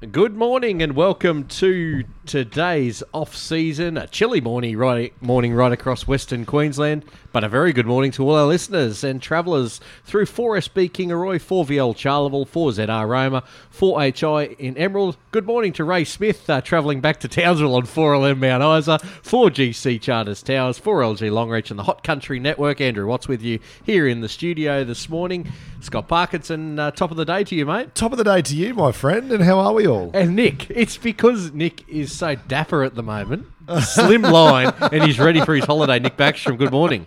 [0.00, 6.06] Good morning and welcome to today's off season, a chilly morning right, morning right across
[6.06, 7.02] Western Queensland,
[7.32, 11.96] but a very good morning to all our listeners and travellers through 4SB Kingaroy, 4VL
[11.96, 15.16] Charleville, 4ZR Roma, 4HI in Emerald.
[15.30, 19.98] Good morning to Ray Smith, uh, travelling back to Townsville on 4LM Mount Isa, 4GC
[19.98, 22.82] Charters Towers, 4LG Longreach and the Hot Country Network.
[22.82, 25.50] Andrew Watts with you here in the studio this morning.
[25.80, 27.94] Scott Parkinson, uh, top of the day to you, mate.
[27.94, 30.10] Top of the day to you, my friend, and how are we all?
[30.12, 33.46] And Nick, it's because Nick is so dapper at the moment,
[33.80, 36.00] slim line, and he's ready for his holiday.
[36.00, 37.06] Nick Backstrom, good morning.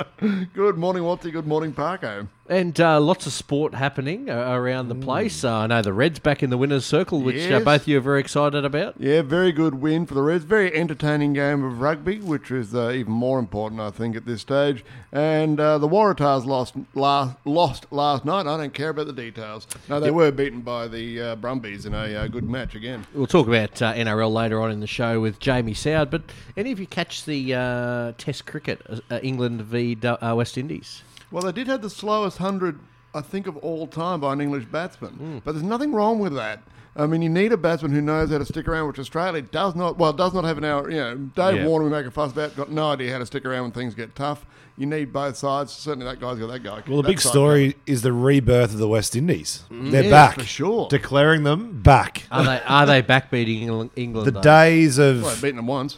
[0.54, 1.32] Good morning, Watty.
[1.32, 2.28] Good morning, Parko.
[2.52, 5.46] And uh, lots of sport happening uh, around the place.
[5.46, 7.64] Uh, I know the Reds back in the winners' circle, which uh, Yes.
[7.64, 8.96] both of you are very excited about.
[9.00, 10.44] Yeah, very good win for the Reds.
[10.44, 14.42] Very entertaining game of rugby, which is uh, even more important, I think, at this
[14.42, 14.84] stage.
[15.14, 18.48] And uh, the Waratahs lost last, lost last night.
[18.48, 19.66] I don't care about the details.
[19.88, 23.08] No, they were beaten by the uh, Brumbies in a uh, good match again.
[23.14, 26.10] We'll talk about uh, NRL later on in the show with Jamie Soward.
[26.12, 26.24] But
[26.58, 31.04] any of you catch the uh, Test cricket, uh, England v uh, West Indies?
[31.32, 32.80] Well, they did have the slowest 100,
[33.14, 35.14] I think, of all time by an English batsman.
[35.14, 35.38] Hmm.
[35.44, 36.62] But there's nothing wrong with that.
[36.94, 39.76] I mean, you need a batsman who knows how to stick around, which Australia does
[39.76, 39.98] not.
[39.98, 40.90] Well, does not have an hour.
[40.92, 41.66] You know, Dave Yeah.
[41.66, 42.54] Warner we make a fuss about.
[42.58, 44.46] Got no idea how to stick around when things get tough.
[44.78, 45.72] You need both sides.
[45.72, 46.84] Certainly, that guy's got that guy.
[46.86, 49.64] Well, the big side story is the rebirth of the West Indies.
[49.72, 50.36] They're Yeah, back.
[50.40, 50.88] for sure.
[50.90, 52.24] Declaring them back.
[52.30, 53.92] Are they are they backbeating England?
[53.96, 54.42] England The though?
[54.42, 55.22] days covered.
[55.24, 55.98] Well, of beaten them once.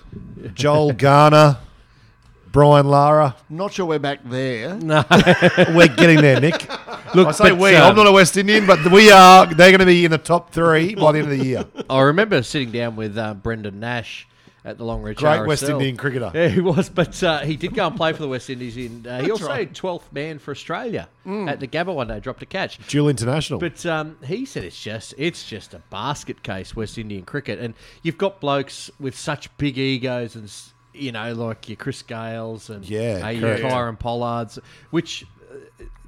[0.53, 1.57] Joel Garner,
[2.53, 3.35] Brian Lara.
[3.49, 4.75] Not sure we're back there.
[4.75, 5.03] No,
[5.75, 6.61] We're getting there, Nick.
[7.15, 7.75] look, I say but, we.
[7.75, 9.47] um, I'm not a West Indian, but we are.
[9.47, 11.65] They're going to be in the top three by the end of the year.
[11.89, 14.27] I remember sitting down with uh, Brendan Nash
[14.65, 15.47] at the Longreach Great RSL.
[15.47, 16.31] West Indian cricketer.
[16.33, 18.77] Yeah, he was, but uh, he did go and play for the West Indies.
[18.77, 22.43] In uh, he also had 12th man for Australia at the Gabba one day, dropped
[22.43, 22.77] a catch.
[22.87, 23.59] Dual international.
[23.59, 27.73] But um, he said it's just it's just a basket case West Indian cricket, and
[28.03, 32.69] you've got blokes with such big egos and s- you know like your Chris Gayles
[32.69, 33.63] and Yeah, uh, your correct.
[33.63, 34.59] Kieron Pollards,
[34.91, 35.25] which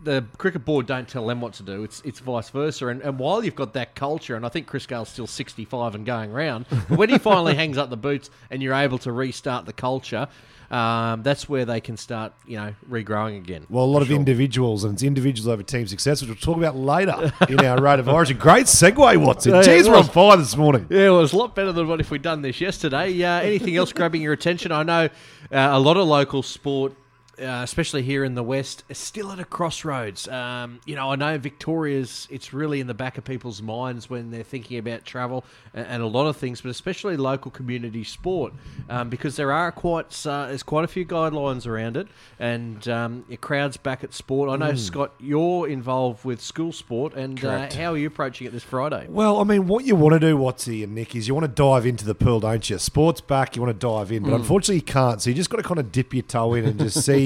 [0.06, 1.84] the cricket board don't tell them what to do.
[1.84, 2.88] It's it's vice versa.
[2.88, 6.06] And, and while you've got that culture, and I think Chris Gayle's still 65 and
[6.06, 9.66] going round, but when he finally hangs up the boots and you're able to restart
[9.66, 10.28] the culture,
[10.72, 13.66] um, that's where they can start, you know, regrowing again.
[13.70, 16.76] well, a lot of individuals, and it's individuals over team success, which we'll talk about
[16.76, 18.38] later in our rate of origin.
[18.38, 19.54] Great segue, Watson.
[19.54, 20.88] Yeah, Jeez, we're on fire this morning.
[20.90, 23.24] Yeah, well, it was a lot better than what if we'd done this yesterday.
[23.24, 24.72] Uh, anything else grabbing your attention?
[24.72, 25.10] I know uh,
[25.52, 26.94] a lot of local sport,
[27.40, 30.28] uh, especially here in the West, is still at a crossroads.
[30.28, 34.32] Um, you know, I know Victoria's, it's really in the back of people's minds when
[34.32, 38.54] they're thinking about travel and, and a lot of things, but especially local community sport,
[38.90, 42.08] um, because there are quite, uh, there's quite a few guidelines around it
[42.40, 44.50] and um, your crowds back at sport.
[44.50, 48.52] I know, Scott, you're involved with school sport, and uh, how are you approaching it
[48.52, 49.08] this Friday?
[49.10, 51.52] Well, I mean, what you want to do, Watsy and Nick, is you want to
[51.52, 52.78] dive into the pool, don't you?
[52.78, 55.22] Sports back, you want to dive in, but unfortunately you can't.
[55.22, 57.25] So you just got to kind of dip your toe in and just see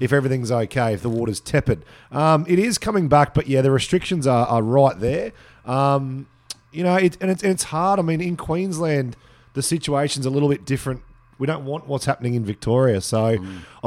[0.00, 1.84] if everything's okay, if the water's tepid.
[2.10, 5.32] Um, it is coming back, but yeah, the restrictions are, are right there.
[5.64, 6.26] Um,
[6.72, 7.98] you know, it, and, it's, and it's hard.
[7.98, 9.16] I mean, in Queensland,
[9.54, 11.02] the situation's a little bit different.
[11.40, 13.00] We don't want what's happening in Victoria.
[13.00, 13.36] So, I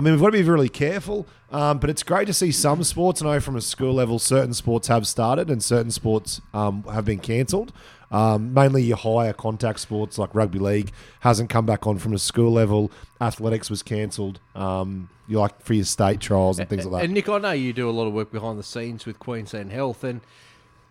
[0.01, 1.25] mean, we've got to be really careful.
[1.51, 3.21] Um, but it's great to see some sports.
[3.21, 7.05] I know from a school level, certain sports have started and certain sports um, have
[7.05, 7.71] been cancelled.
[8.11, 12.19] Um, mainly your higher contact sports like rugby league hasn't come back on from a
[12.19, 12.91] school level.
[13.21, 14.39] Athletics was cancelled.
[14.55, 17.05] Um, you like for your state trials and things like that.
[17.05, 19.71] And Nick, I know you do a lot of work behind the scenes with Queensland
[19.71, 20.21] Health, and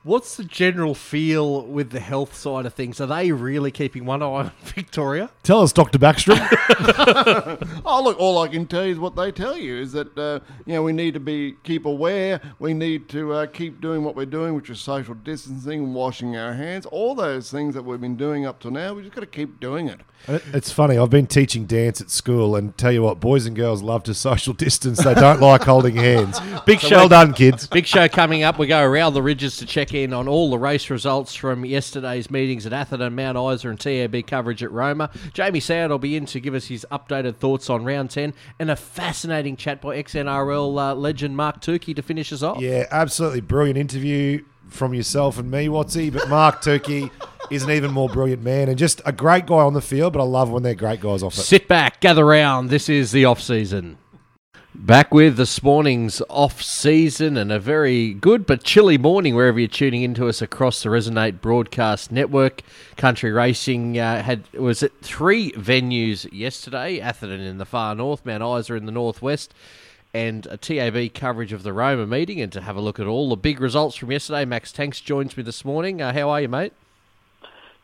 [0.05, 3.01] what's the general feel with the health side of things?
[3.01, 5.31] Are they really keeping one eye on Victoria?
[5.43, 6.39] Tell us, Doctor Backstrom.
[7.85, 10.41] Oh, look, all I can tell you is what they tell you is that, uh,
[10.65, 12.41] you know, we need to be keep aware.
[12.59, 16.37] We need to uh, keep doing what we're doing, which is social distancing, and washing
[16.37, 18.95] our hands, all those things that we've been doing up to now.
[18.95, 20.01] We've just got to keep doing it.
[20.29, 20.97] It- It's funny.
[20.99, 24.15] I've been teaching dance at school, and tell you what, boys and girls love to
[24.31, 25.03] social distance.
[25.03, 26.39] They don't like holding hands.
[26.67, 27.67] Big show done, kids.
[27.67, 28.59] Big show coming up.
[28.59, 32.31] We go around the ridges to check in on all the race results from yesterday's
[32.31, 35.11] meetings at Atherton, Mount Isa, and TAB coverage at Roma.
[35.33, 38.71] Jamie Soward will be in to give us his updated thoughts on round 10 and
[38.71, 42.61] a fascinating chat by XNRL uh, legend Mark Tookey to finish us off.
[42.61, 46.13] Yeah, absolutely brilliant interview from yourself and me, Watsy.
[46.13, 47.11] But Mark Turkey
[47.53, 50.15] is an even more brilliant man and just a great guy on the field.
[50.15, 51.43] But I love when they're great guys off it.
[51.43, 52.71] Sit back, gather round.
[52.71, 53.99] This is the off season.
[54.75, 59.69] Back with this morning's off season and a very good but chilly morning wherever you're
[59.69, 62.63] tuning into us across the Resonate Broadcast Network.
[62.97, 68.43] Country Racing uh, had was at three venues yesterday: Atherton in the far north, Mount
[68.43, 69.53] Isa in the northwest,
[70.15, 72.41] and a TAB coverage of the Roma meeting.
[72.41, 75.37] And to have a look at all the big results from yesterday, Max Tanks joins
[75.37, 76.01] me this morning.
[76.01, 76.73] Uh, how are you, mate?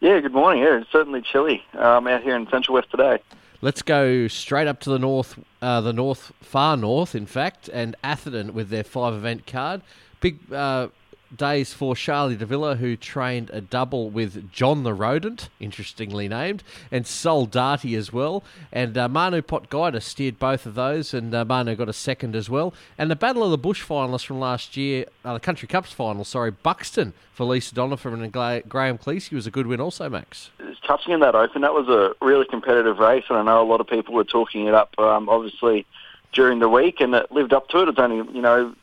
[0.01, 0.63] Yeah, good morning.
[0.63, 3.19] Yeah, it's certainly chilly um, out here in Central West today.
[3.61, 7.97] Let's go straight up to the north, uh, the north, far north, in fact, and
[8.05, 9.83] Atherton with their five event card.
[10.21, 10.89] Big uh,
[11.37, 17.07] days for Charlie Davila, who trained a double with John the Rodent, interestingly named, and
[17.07, 18.43] Sol Darty as well.
[18.73, 22.49] And uh, Manu Potgieter steered both of those, and uh, Manu got a second as
[22.49, 22.75] well.
[22.97, 26.25] And the Battle of the Bush finalists from last year, uh, the Country Cups final,
[26.25, 30.51] sorry, Buxton for Lisa Donovan and Gra- Graham Cleese was a good win also, Max.
[30.87, 33.81] Touching in that open, that was a really competitive race, and I know a lot
[33.81, 35.87] of people were talking it up, um, obviously,
[36.33, 37.89] during the week, and it lived up to it.
[37.89, 38.75] It's only, you know,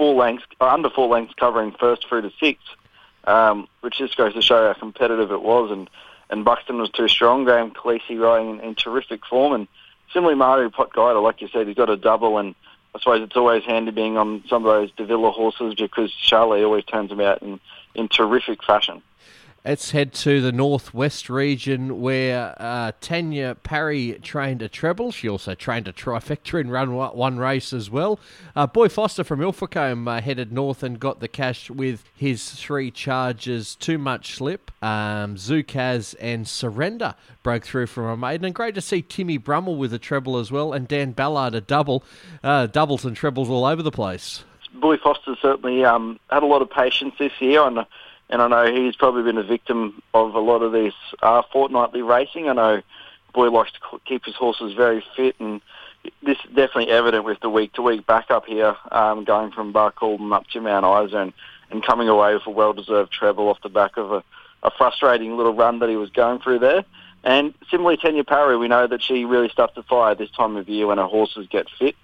[0.00, 2.66] four lengths, uh, under four lengths covering first through to sixth,
[3.24, 5.70] um, which just goes to show how competitive it was.
[5.70, 5.90] And,
[6.30, 7.44] and Buxton was too strong.
[7.44, 9.52] Graham Khaleesi riding in, in terrific form.
[9.52, 9.68] And
[10.10, 12.38] similarly, Mario Potgieter, like you said, he's got a double.
[12.38, 12.54] And
[12.94, 16.84] I suppose it's always handy being on some of those Davila horses because Charlie always
[16.84, 17.60] turns them out in,
[17.94, 19.02] in terrific fashion.
[19.62, 25.12] Let's head to the northwest region where uh, Tanya Parry trained a treble.
[25.12, 28.18] She also trained a trifecta in run one race as well.
[28.56, 32.90] Uh, Boy Foster from Ilfracombe uh, headed north and got the cash with his three
[32.90, 38.46] charges Too Much Slip, um, Zukaz, and Surrender broke through from a maiden.
[38.46, 41.60] And great to see Timmy Brummel with a treble as well, and Dan Ballard a
[41.60, 42.02] double.
[42.42, 44.42] Uh, doubles and trebles all over the place.
[44.72, 47.62] Boy Foster certainly um, had a lot of patience this year.
[47.62, 47.80] And
[48.30, 52.02] and I know he's probably been a victim of a lot of this uh, fortnightly
[52.02, 52.48] racing.
[52.48, 52.82] I know
[53.34, 55.60] Boy likes to keep his horses very fit, and
[56.22, 60.60] this is definitely evident with the week-to-week backup here, um, going from Barcaldine up to
[60.60, 61.32] Mount Isa and,
[61.70, 64.24] and coming away with a well-deserved treble off the back of a,
[64.62, 66.84] a frustrating little run that he was going through there.
[67.22, 70.68] And similarly, Tanya Parry, we know that she really starts to fire this time of
[70.68, 71.94] year when her horses get fit.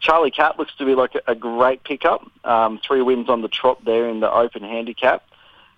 [0.00, 2.26] Charlie Cat looks to be like a, a great pickup.
[2.44, 5.24] Um, three wins on the trot there in the open handicap.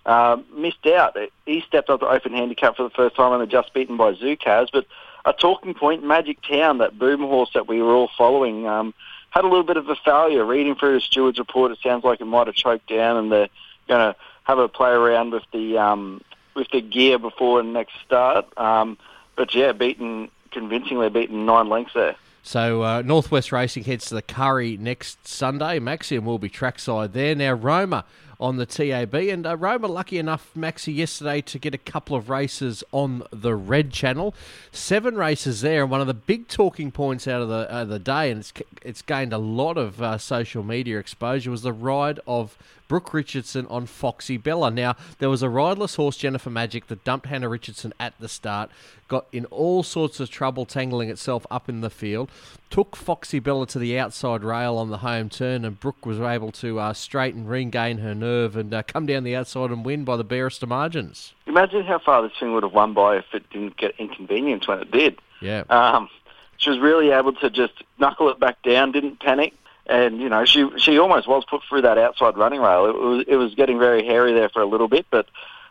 [0.05, 1.17] Uh, missed out.
[1.47, 4.13] He stepped up to open handicap for the first time and they're just beaten by
[4.13, 4.67] Zukaz.
[4.71, 4.85] But
[5.25, 8.93] a talking point, Magic Town, that boom horse that we were all following, um,
[9.31, 10.45] had a little bit of a failure.
[10.45, 13.49] Reading through the steward's report, it sounds like it might have choked down and they're
[13.87, 16.21] going to have a play around with the um,
[16.53, 18.45] with the gear before the next start.
[18.57, 18.97] Um,
[19.35, 22.15] but yeah, beaten convincingly, beaten nine lengths there.
[22.43, 25.79] So uh, Northwest Racing heads to the Curry next Sunday.
[25.79, 27.33] Maxim will be trackside there.
[27.33, 28.05] Now Roma
[28.39, 29.13] on the TAB.
[29.15, 33.55] And uh, Roma lucky enough, Maxi, yesterday to get a couple of races on the
[33.55, 34.33] Red Channel.
[34.71, 37.99] Seven races there, and one of the big talking points out of the uh, the
[37.99, 42.19] day, and it's it's gained a lot of uh, social media exposure, was the ride
[42.27, 44.71] of Brooke Richardson on Foxy Bella.
[44.71, 48.69] Now, there was a riderless horse, Jennifer Magic, that dumped Hannah Richardson at the start,
[49.07, 52.29] got in all sorts of trouble tangling itself up in the field,
[52.69, 56.51] took Foxy Bella to the outside rail on the home turn, and Brooke was able
[56.53, 60.17] to uh, straighten, regain her nerve, and uh, come down the outside and win by
[60.17, 61.33] the barest of margins.
[61.47, 64.79] Imagine how far this thing would have won by if it didn't get inconvenienced when
[64.79, 65.19] it did.
[65.41, 65.63] Yeah.
[65.69, 66.09] Um,
[66.57, 69.53] she was really able to just knuckle it back down, didn't panic,
[69.87, 72.85] and you know she she almost was put through that outside running rail.
[72.85, 75.27] It was it was getting very hairy there for a little bit, but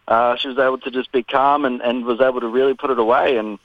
[0.08, 2.90] uh, she was able to just be calm and, and was able to really put
[2.90, 3.36] it away.
[3.36, 3.58] And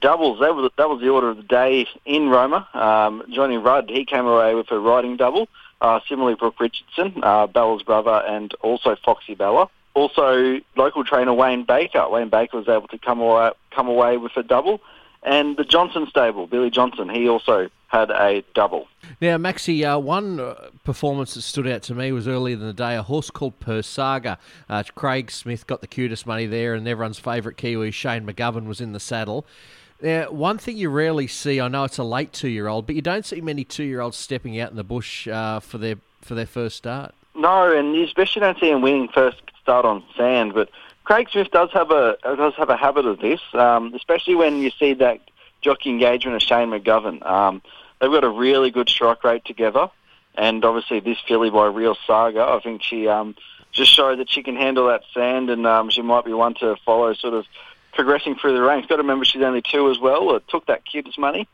[0.00, 2.68] doubles that was that was the order of the day in Roma.
[2.74, 5.48] Um, Johnny Rudd he came away with a riding double.
[5.80, 9.68] Uh, similarly, Brooke Richardson, uh, Bella's brother, and also Foxy Bella.
[9.92, 12.08] Also, local trainer Wayne Baker.
[12.08, 14.80] Wayne Baker was able to come away, come away with a double.
[15.26, 18.86] And the Johnson stable, Billy Johnson, he also had a double.
[19.20, 22.72] Now, Maxi, uh, one uh, performance that stood out to me was earlier in the
[22.72, 24.38] day a horse called Persaga.
[24.68, 28.80] Uh, Craig Smith got the cutest money there, and everyone's favourite Kiwi, Shane McGovern, was
[28.80, 29.44] in the saddle.
[30.00, 33.24] Now, one thing you rarely see, I know it's a late two-year-old, but you don't
[33.24, 37.14] see many two-year-olds stepping out in the bush uh, for their for their first start.
[37.34, 40.54] No, and you especially don't see them winning first start on sand.
[40.54, 40.70] But
[41.06, 44.72] Craig Smith does have a does have a habit of this, um, especially when you
[44.76, 45.20] see that
[45.60, 47.24] jockey engagement of Shane McGovern.
[47.24, 47.62] Um,
[48.00, 49.88] they've got a really good strike rate together,
[50.34, 53.36] and obviously this filly by Real Saga, I think she um,
[53.70, 56.74] just showed that she can handle that sand, and um, she might be one to
[56.84, 57.46] follow, sort of
[57.92, 58.88] progressing through the ranks.
[58.88, 60.34] Got to remember she's only two as well.
[60.34, 61.46] It took that cutest money.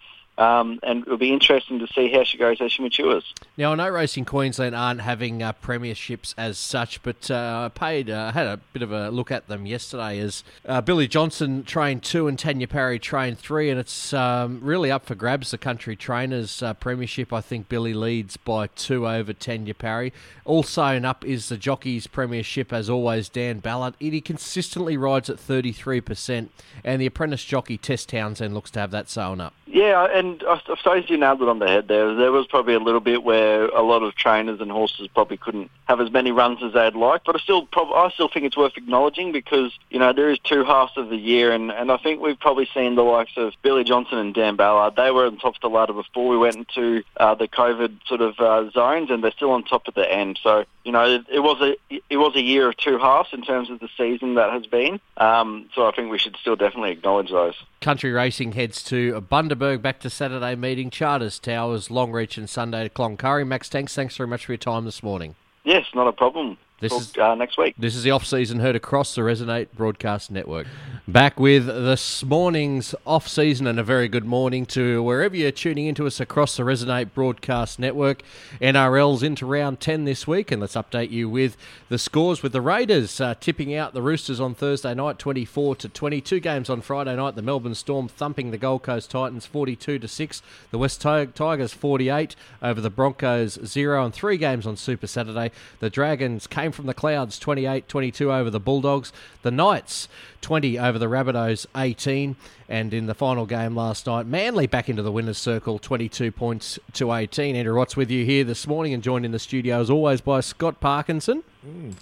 [0.43, 3.33] Um, and it'll be interesting to see how she goes as she matures.
[3.57, 8.11] Now, I know Racing Queensland aren't having uh, premierships as such, but uh, I paid
[8.11, 12.03] uh, had a bit of a look at them yesterday as uh, Billy Johnson trained
[12.03, 15.53] two and Tanya Parry trained three, and it's um, really up for grabs.
[15.53, 20.13] The country trainers uh, premiership, I think Billy leads by two over Tanya Parry.
[20.45, 23.29] All sewn up is the jockeys premiership, as always.
[23.29, 26.51] Dan Ballard, he consistently rides at thirty three percent,
[26.83, 29.55] and the apprentice jockey Tess Townsend looks to have that sewn up.
[29.73, 32.15] Yeah, and I suppose you nailed it on the head there.
[32.15, 35.71] There was probably a little bit where a lot of trainers and horses probably couldn't
[35.87, 38.57] have as many runs as they'd like, but I still, prob- I still think it's
[38.57, 41.97] worth acknowledging because you know there is two halves of the year, and, and I
[41.97, 44.95] think we've probably seen the likes of Billy Johnson and Dan Ballard.
[44.95, 48.21] They were on top of the ladder before we went into uh, the COVID sort
[48.21, 50.39] of uh, zones, and they're still on top at the end.
[50.43, 53.41] So you know it, it was a it was a year of two halves in
[53.41, 55.01] terms of the season that has been.
[55.17, 57.55] Um, so I think we should still definitely acknowledge those.
[57.83, 60.89] Country Racing heads to Bundaberg back to Saturday meeting.
[60.89, 63.45] Charters, Towers, Longreach, and Sunday to Cloncurry.
[63.45, 65.35] Max Tanks, thanks very much for your time this morning.
[65.65, 66.57] Yes, not a problem.
[66.83, 67.77] This Talk, is- uh, next week.
[67.79, 70.67] This is the off-season heard across the Resonate Broadcast Network.
[71.07, 76.09] Back with this morning's off-season and a very good morning to wherever you're tuning into
[76.09, 78.23] us across the Resonate Broadcast Network.
[78.61, 81.57] NRL's into round 10 this week and let's update you with
[81.89, 85.89] the scores with the Raiders uh, tipping out the Roosters on Thursday night 24 to
[85.89, 87.37] 22 games on Friday night.
[87.37, 90.43] The Melbourne Storm thumping the Gold Coast Titans 42 to 6.
[90.73, 95.53] The West Tigers 48 over the Broncos 0 and 3 games on Super Saturday.
[95.79, 99.13] The Dragons came from the clouds 28 22 over the Bulldogs.
[99.43, 100.09] The Knights
[100.41, 102.37] 20 over the Rabbitohs 18.
[102.69, 106.79] And in the final game last night, Manly back into the winner's circle 22 points
[106.95, 107.55] to 18.
[107.55, 110.41] Andrew Watts with you here this morning and joined in the studio as always by
[110.41, 111.45] Scott Parkinson.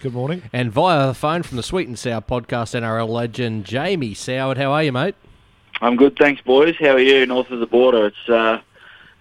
[0.00, 0.42] Good morning.
[0.52, 4.56] And via the phone from the Sweet and Sour podcast, NRL legend Jamie Soward.
[4.56, 5.14] How are you, mate?
[5.82, 6.76] I'm good, thanks, boys.
[6.78, 8.06] How are you north of the border?
[8.06, 8.60] It's uh,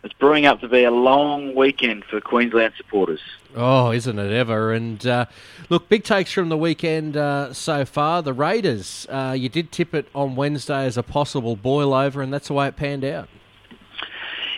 [0.04, 3.20] it's brewing up to be a long weekend for Queensland supporters.
[3.56, 4.74] Oh, isn't it ever?
[4.74, 5.26] And uh,
[5.70, 8.22] look, big takes from the weekend uh, so far.
[8.22, 12.32] The Raiders, uh, you did tip it on Wednesday as a possible boil over, and
[12.32, 13.28] that's the way it panned out.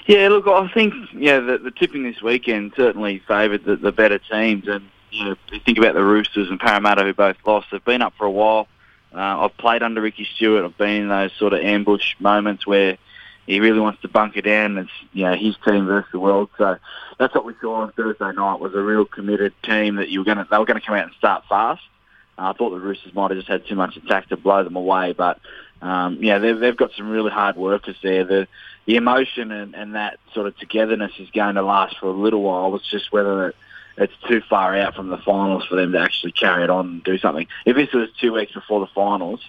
[0.07, 4.19] Yeah, look, I think yeah the, the tipping this weekend certainly favoured the, the better
[4.19, 7.67] teams, and you know, you think about the Roosters and Parramatta who both lost.
[7.71, 8.67] They've been up for a while.
[9.13, 10.63] Uh, I've played under Ricky Stuart.
[10.63, 12.98] I've been in those sort of ambush moments where
[13.51, 14.77] he really wants to bunker down.
[14.77, 16.50] It's you know his team versus the world.
[16.58, 16.77] So
[17.17, 20.25] that's what we saw on Thursday night was a real committed team that you were
[20.25, 21.84] going to they were going to come out and start fast.
[22.38, 24.77] Uh, I thought the Roosters might have just had too much attack to blow them
[24.77, 25.39] away, but
[25.81, 28.24] um, yeah, they've, they've got some really hard workers there.
[28.24, 28.48] The
[28.86, 32.41] the emotion and, and that sort of togetherness is going to last for a little
[32.41, 32.74] while.
[32.75, 33.55] It's just whether it,
[33.98, 37.03] it's too far out from the finals for them to actually carry it on and
[37.03, 37.48] do something.
[37.65, 39.41] If this was two weeks before the finals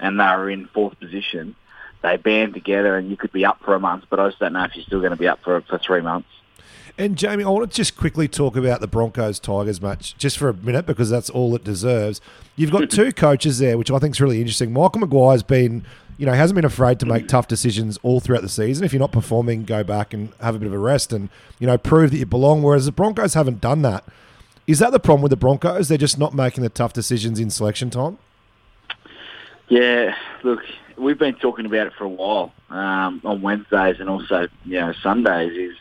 [0.00, 1.54] and they were in fourth position,
[2.02, 4.52] they band together and you could be up for a month, but I just don't
[4.52, 6.28] know if you're still going to be up for for three months.
[6.98, 10.50] And Jamie, I want to just quickly talk about the Broncos Tigers match just for
[10.50, 12.20] a minute because that's all it deserves.
[12.54, 14.72] You've got two coaches there, which I think is really interesting.
[14.72, 15.86] Michael Maguire's been,
[16.18, 18.84] you know, hasn't been afraid to make tough decisions all throughout the season.
[18.84, 21.66] If you're not performing, go back and have a bit of a rest and, you
[21.66, 22.62] know, prove that you belong.
[22.62, 24.04] Whereas the Broncos haven't done that.
[24.66, 25.88] Is that the problem with the Broncos?
[25.88, 28.18] They're just not making the tough decisions in selection time?
[29.68, 30.60] Yeah, look,
[31.02, 34.92] we've been talking about it for a while um, on Wednesdays and also you know
[35.02, 35.52] Sundays.
[35.52, 35.76] Is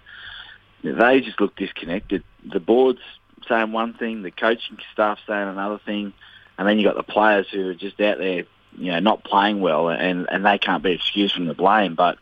[0.83, 2.23] they just look disconnected.
[2.43, 3.01] The board's
[3.47, 6.13] saying one thing, the coaching staff saying another thing,
[6.57, 8.45] and then you got the players who are just out there,
[8.77, 11.95] you know, not playing well, and and they can't be excused from the blame.
[11.95, 12.17] But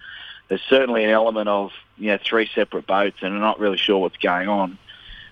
[0.48, 4.00] there's certainly an element of you know three separate boats, and I'm not really sure
[4.00, 4.78] what's going on.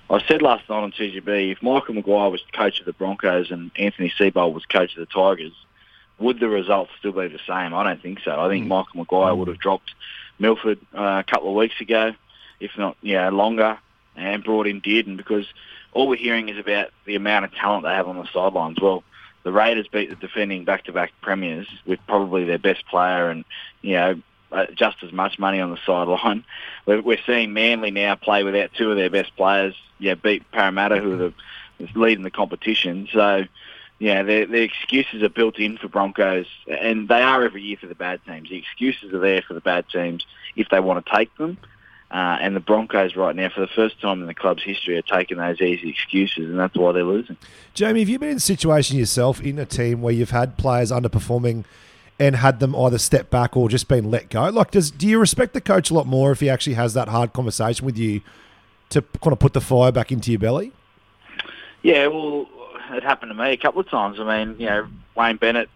[0.10, 3.72] I said last night on 2GB, if Michael Maguire was coach of the Broncos and
[3.76, 5.52] Anthony Seibold was coach of the Tigers,
[6.20, 7.74] would the results still be the same?
[7.74, 8.40] I don't think so.
[8.40, 9.94] I think Michael Maguire would have dropped
[10.40, 12.14] Milford uh, a couple of weeks ago,
[12.60, 13.78] if not, yeah, longer,
[14.16, 15.46] and brought in Dearden because
[15.94, 18.80] all we're hearing is about the amount of talent they have on the sidelines.
[18.82, 19.04] Well,
[19.44, 23.46] the Raiders beat the defending back-to-back premiers with probably their best player and,
[23.82, 24.22] you know,
[24.52, 26.44] uh, just as much money on the sideline.
[26.86, 29.76] We're, we're seeing Manly now play without two of their best players.
[30.00, 31.34] Yeah, beat Parramatta, who are the,
[31.96, 33.08] leading the competition.
[33.12, 33.46] So,
[34.00, 37.88] yeah, the, their excuses are built in for Broncos, and they are every year for
[37.88, 38.50] the bad teams.
[38.50, 40.26] The excuses are there for the bad teams
[40.56, 41.58] if they want to take them.
[42.10, 45.02] Uh, and the Broncos right now, for the first time in the club's history, are
[45.02, 47.38] taking those easy excuses, and that's why they're losing.
[47.74, 50.90] Jamie, have you been in a situation yourself in a team where you've had players
[50.90, 51.66] underperforming
[52.20, 54.48] and had them either step back or just been let go?
[54.50, 57.10] Like, does do you respect the coach a lot more if he actually has that
[57.10, 58.22] hard conversation with you
[58.90, 60.72] to kind of put the fire back into your belly?
[61.82, 62.48] Yeah, well,
[62.92, 64.20] it happened to me a couple of times.
[64.20, 65.70] I mean, you know, Wayne Bennett,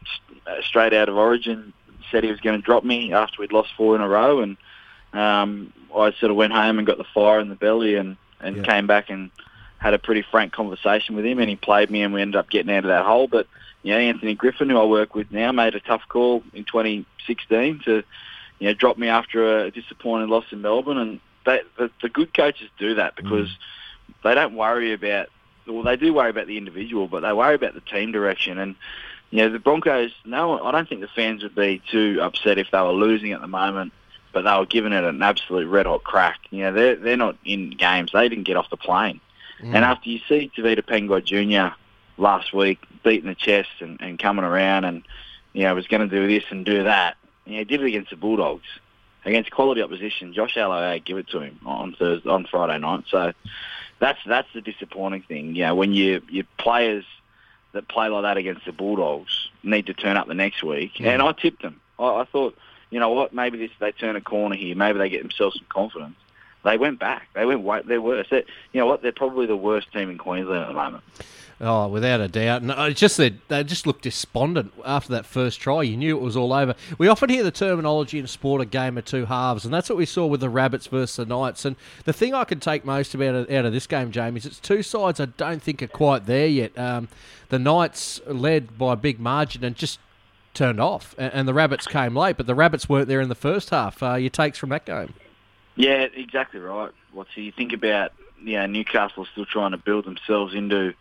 [0.48, 1.74] uh, straight out of Origin,
[2.10, 4.58] said he was going to drop me after we'd lost four in a row, and
[5.14, 8.58] um, I sort of went home and got the fire in the belly, and and
[8.58, 8.64] Yeah.
[8.64, 9.30] came back and
[9.78, 12.50] had a pretty frank conversation with him, and he played me, and we ended up
[12.50, 13.28] getting out of that hole.
[13.28, 13.48] But
[13.84, 17.82] you know, Anthony Griffin, who I work with now, made a tough call in 2016
[17.86, 18.04] to
[18.60, 22.34] you know drop me after a disappointing loss in Melbourne, and they, the, the good
[22.34, 23.50] coaches do that because
[24.24, 25.30] they don't worry about
[25.72, 28.58] well, they do worry about the individual, but they worry about the team direction.
[28.58, 28.76] And
[29.30, 30.12] you know, the Broncos.
[30.26, 33.42] No, I don't think the fans would be too upset if they were losing at
[33.42, 33.94] the moment
[34.34, 36.40] but they were giving it an absolute red hot crack.
[36.50, 38.12] You know, they're they're not in games.
[38.12, 39.20] They didn't get off the plane.
[39.62, 39.76] Mm.
[39.76, 41.76] And after you see Tevita Pangai Jr.
[42.18, 45.04] last week beating the chest and, and coming around and
[45.54, 47.88] you know was going to do this and do that, you know, he did it
[47.88, 48.68] against the Bulldogs,
[49.26, 50.34] against quality opposition.
[50.34, 53.04] Josh Aloiai give it to him on Thursday, on Friday night.
[53.10, 53.34] So
[54.02, 55.56] that's that's the disappointing thing.
[55.56, 57.06] You know, when you your players
[57.72, 61.00] that play like that against the Bulldogs need to turn up the next week.
[61.00, 61.80] And I tipped them.
[61.98, 62.58] I, I thought,
[62.90, 64.76] you know what, maybe this they turn a corner here.
[64.76, 66.18] Maybe they get themselves some confidence.
[66.64, 67.28] They went back.
[67.34, 68.28] They went way, they're worse.
[68.30, 69.02] They're, you know what?
[69.02, 71.04] They're probably the worst team in Queensland at the moment.
[71.64, 72.64] Oh, without a doubt.
[72.64, 75.84] No, it's just that they just looked despondent after that first try.
[75.84, 76.74] You knew it was all over.
[76.98, 79.98] We often hear the terminology in sport, a game of two halves, and that's what
[79.98, 81.64] we saw with the Rabbits versus the Knights.
[81.64, 81.76] And
[82.06, 84.82] the thing I can take most about out of this game, Jamie, is it's two
[84.82, 86.76] sides I don't think are quite there yet.
[86.80, 87.10] Um,
[87.50, 90.00] the Knights led by a big margin and just
[90.56, 93.70] turned off, and, the Rabbits came late, but the Rabbits weren't there in the first
[93.70, 94.02] half.
[94.02, 95.14] Uh, your takes from that game?
[95.76, 96.92] Yeah, exactly right.
[97.12, 98.14] What so you think about?
[98.44, 100.94] You know, Newcastle still trying to build themselves into.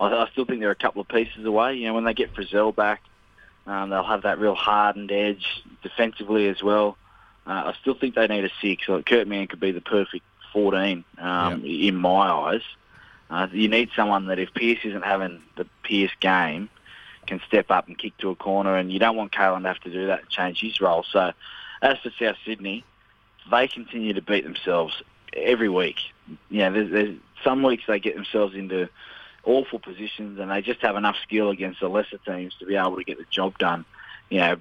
[0.00, 1.74] I, I still think they're a couple of pieces away.
[1.74, 3.02] You know, when they get Frizell back,
[3.66, 6.96] um, they'll have that real hardened edge defensively as well.
[7.46, 8.88] Uh, I still think they need a six.
[8.88, 12.62] Like Kurt Mann could be the perfect 14 um, in my eyes.
[13.28, 16.68] Uh, you need someone that if Pearce isn't having the Pearce game,
[17.26, 19.80] can step up and kick to a corner, and you don't want Kalyn to have
[19.80, 21.04] to do that and change his role.
[21.10, 21.32] So,
[21.82, 22.84] as for South Sydney,
[23.50, 25.02] they continue to beat themselves
[25.34, 25.96] every week.
[26.50, 28.88] You know, there's, there's some weeks they get themselves into
[29.44, 32.96] awful positions, and they just have enough skill against the lesser teams to be able
[32.96, 33.84] to get the job done.
[34.28, 34.56] You know,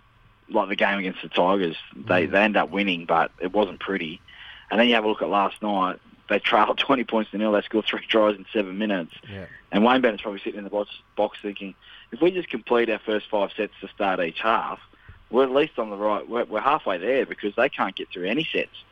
[0.50, 2.32] like the game against the Tigers, they mm.
[2.32, 4.22] they end up winning, but it wasn't pretty.
[4.70, 6.00] And then you have a look at last night.
[6.30, 7.52] They trailed 20 points to nil.
[7.52, 9.14] They scored three tries in seven minutes.
[9.32, 9.46] Yeah.
[9.72, 11.76] And Wayne Bennett's probably sitting in the box, box thinking,
[12.12, 14.80] if we just complete our first five sets to start each half,
[15.30, 16.28] we're at least on the right.
[16.28, 18.84] We're, we're halfway there because they can't get through any sets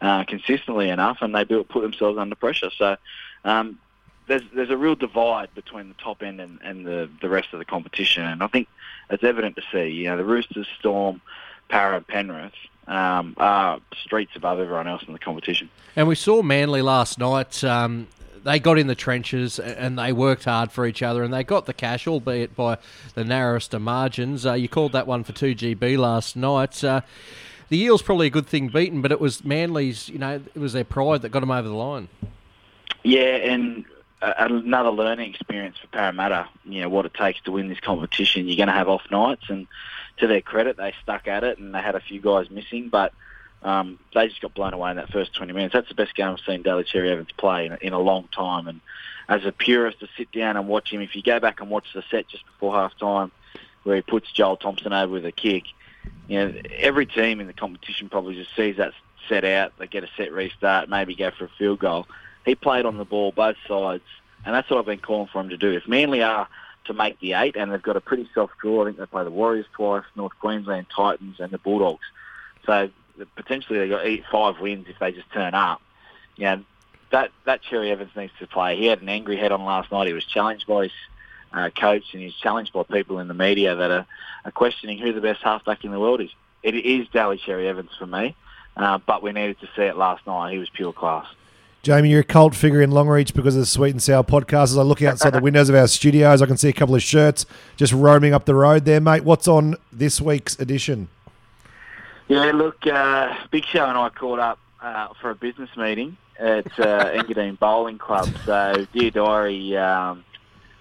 [0.00, 2.70] uh, consistently enough, and they put themselves under pressure.
[2.76, 2.96] So
[3.44, 3.78] um,
[4.26, 7.58] there's there's a real divide between the top end and, and the, the rest of
[7.58, 8.68] the competition, and I think
[9.10, 9.88] it's evident to see.
[9.88, 11.20] You know, the Roosters, Storm,
[11.68, 12.52] Para, and Penrith
[12.86, 15.68] um, are streets above everyone else in the competition.
[15.96, 17.62] And we saw Manly last night.
[17.64, 18.06] Um,
[18.44, 21.66] they got in the trenches and they worked hard for each other and they got
[21.66, 22.78] the cash, albeit by
[23.14, 24.46] the narrowest of margins.
[24.46, 26.82] Uh, you called that one for 2GB last night.
[26.82, 27.02] Uh,
[27.68, 30.72] the Eels probably a good thing beaten, but it was Manly's, you know, it was
[30.72, 32.08] their pride that got them over the line.
[33.02, 33.84] Yeah, and
[34.20, 36.48] another learning experience for Parramatta.
[36.64, 38.46] You know what it takes to win this competition.
[38.46, 39.66] You're going to have off nights, and
[40.18, 43.12] to their credit, they stuck at it, and they had a few guys missing, but
[43.62, 45.72] um, they just got blown away in that first 20 minutes.
[45.72, 48.68] That's the best game I've seen Daly Cherry Evans play in, in a long time.
[48.68, 48.80] And
[49.28, 51.86] as a purist, to sit down and watch him, if you go back and watch
[51.94, 53.30] the set just before half time,
[53.82, 55.64] where he puts Joel Thompson over with a kick,
[56.28, 58.92] you know, every team in the competition probably just sees that
[59.28, 59.72] set out.
[59.78, 62.06] They get a set restart, maybe go for a field goal.
[62.46, 64.04] He played on the ball both sides,
[64.44, 65.72] and that's what I've been calling for him to do.
[65.72, 66.48] If Manly are
[66.86, 69.24] to make the eight, and they've got a pretty soft draw, I think they play
[69.24, 72.06] the Warriors twice, North Queensland Titans, and the Bulldogs.
[72.64, 72.90] So
[73.36, 75.80] potentially they got eight, five wins if they just turn up.
[76.38, 76.64] Know,
[77.10, 78.76] that that Cherry Evans needs to play.
[78.76, 80.06] He had an angry head on last night.
[80.06, 80.92] He was challenged by his
[81.52, 84.06] uh, coach, and he's challenged by people in the media that are,
[84.44, 86.30] are questioning who the best halfback in the world is.
[86.62, 88.36] It is Daly Cherry Evans for me,
[88.76, 90.52] uh, but we needed to see it last night.
[90.52, 91.26] He was pure class.
[91.82, 94.64] Jamie, you're a cult figure in Longreach because of the Sweet and Sour podcast.
[94.64, 97.02] As I look outside the windows of our studios, I can see a couple of
[97.02, 99.24] shirts just roaming up the road there, mate.
[99.24, 101.08] What's on this week's edition?
[102.30, 106.66] Yeah, look, uh, Big Show and I caught up uh, for a business meeting at
[106.78, 108.28] uh, Engadine Bowling Club.
[108.46, 110.24] So, dear diary, um,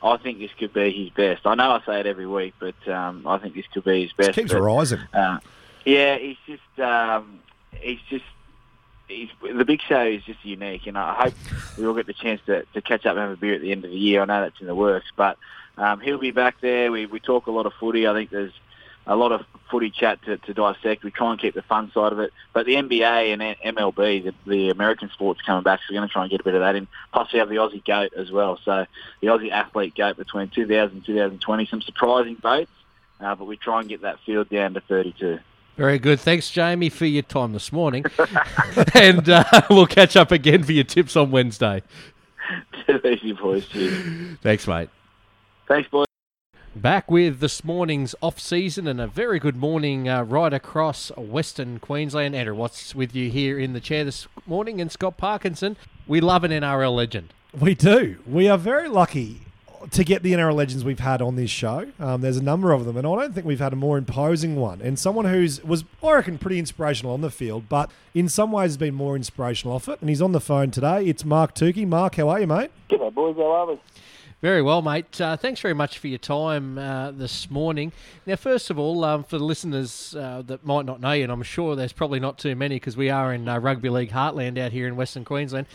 [0.03, 1.47] I think this could be his best.
[1.47, 4.13] I know I say it every week, but um, I think this could be his
[4.13, 4.29] best.
[4.29, 4.99] It keeps But, rising.
[5.12, 5.39] uh,
[5.85, 7.39] yeah, he's just um,
[7.79, 8.25] he's just
[9.07, 11.33] he's the big show is just unique, and I hope
[11.79, 13.71] we all get the chance to, to catch up and have a beer at the
[13.71, 14.21] end of the year.
[14.21, 15.39] I know that's in the works, but
[15.79, 16.91] um, he'll be back there.
[16.91, 18.07] We we talk a lot of footy.
[18.07, 18.53] I think there's
[19.09, 21.03] a lot of footy chat to, to dissect.
[21.03, 23.41] We try and keep the fun side of it, but the NBA and
[23.75, 26.43] MLB, the, the American sports, coming back, so we're going to try and get a
[26.43, 26.87] bit of that in.
[27.11, 28.59] Plus, we have the Aussie goat as well.
[28.63, 28.85] So
[29.19, 32.71] the Aussie athlete goat between 2000 and 2020, some surprising votes,
[33.19, 35.39] uh, but we try and get that field down to 32.
[35.75, 36.19] Very good.
[36.19, 38.05] Thanks, Jamie, for your time this morning.
[38.93, 41.81] and uh, we'll catch up again for your tips on Wednesday.
[43.03, 44.37] Easy boys, cheers.
[44.41, 44.89] Thanks, mate.
[45.67, 46.08] Thanks, boys.
[46.75, 51.79] Back with this morning's off season and a very good morning uh, right across Western
[51.79, 52.36] Queensland.
[52.36, 55.77] Andrew Watts with you here in the chair this morning, and Scott Parkinson.
[56.08, 57.34] We love an NRL legend.
[57.60, 58.19] We do.
[58.27, 59.41] We are very lucky
[59.91, 61.88] to get the NRL legends we've had on this show.
[61.99, 64.55] Um, there's a number of them, and I don't think we've had a more imposing
[64.55, 64.79] one.
[64.82, 68.69] And someone who's was, I reckon, pretty inspirational on the field, but in some ways
[68.69, 69.99] has been more inspirational off it.
[70.01, 71.05] And he's on the phone today.
[71.05, 71.88] It's Mark Tookey.
[71.88, 72.69] Mark, how are you, mate?
[72.89, 73.36] G'day, boys.
[73.38, 73.79] How are we?
[74.41, 75.19] Very well, mate.
[75.19, 77.91] Uh, thanks very much for your time uh, this morning.
[78.25, 81.32] Now, first of all, um, for the listeners uh, that might not know you, and
[81.32, 84.58] I'm sure there's probably not too many because we are in uh, rugby league heartland
[84.58, 85.67] out here in Western Queensland.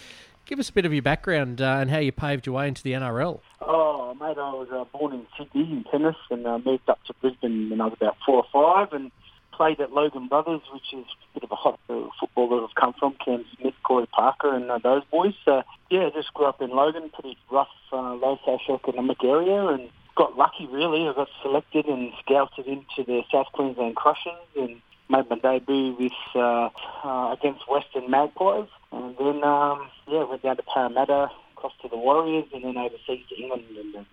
[0.47, 2.83] Give us a bit of your background uh, and how you paved your way into
[2.83, 3.41] the NRL.
[3.61, 7.69] Oh, mate, I was uh, born in Sydney in tennis and moved up to Brisbane
[7.69, 9.13] when I was about four or five and
[9.57, 12.75] played at Logan Brothers, which is a bit of a hot uh, football that I've
[12.75, 15.35] come from, Cam Smith, Corey Parker and uh, those boys.
[15.47, 20.37] Uh, yeah, just grew up in Logan, pretty rough, uh, low socioeconomic area and got
[20.37, 21.09] lucky really.
[21.09, 26.13] I got selected and scouted into the South Queensland Crushers and made my debut with
[26.35, 26.71] uh,
[27.05, 28.69] uh, against Western Magpies.
[28.93, 33.25] And then, um, yeah, went down to Parramatta, across to the Warriors and then overseas
[33.29, 34.07] to England and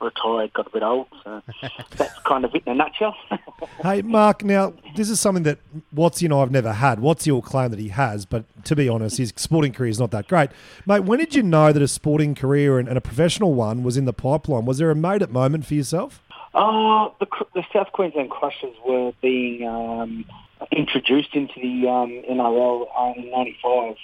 [0.00, 1.06] retired, got a bit old.
[1.24, 1.42] So
[1.96, 3.16] that's kind of it in a nutshell.
[3.82, 5.58] Hey, Mark, now, this is something that
[5.94, 6.98] Watsy and I have never had.
[6.98, 10.10] Watsy will claim that he has, but to be honest, his sporting career is not
[10.12, 10.50] that great.
[10.86, 13.96] Mate, when did you know that a sporting career and, and a professional one was
[13.96, 14.64] in the pipeline?
[14.64, 16.22] Was there a made it moment for yourself?
[16.54, 20.24] Uh, the, the South Queensland Crushers were being um,
[20.72, 23.96] introduced into the um, NRL in '95.